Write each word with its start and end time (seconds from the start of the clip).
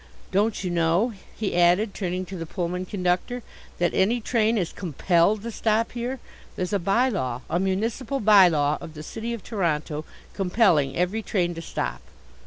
Don't 0.31 0.63
you 0.63 0.71
know," 0.71 1.13
he 1.35 1.55
added, 1.55 1.93
turning 1.93 2.25
to 2.25 2.35
the 2.35 2.47
Pullman 2.47 2.87
conductor, 2.87 3.43
"that 3.77 3.93
any 3.93 4.19
train 4.19 4.57
is 4.57 4.73
compelled 4.73 5.43
to 5.43 5.51
stop 5.51 5.91
here. 5.91 6.19
There's 6.55 6.73
a 6.73 6.79
by 6.79 7.07
law, 7.07 7.41
a 7.51 7.59
municipal 7.59 8.19
by 8.19 8.47
law 8.47 8.79
of 8.81 8.95
the 8.95 9.03
City 9.03 9.31
of 9.31 9.43
Toronto, 9.43 10.03
compelling 10.33 10.97
every 10.97 11.21
train 11.21 11.53
to 11.53 11.61
stop?" 11.61 12.01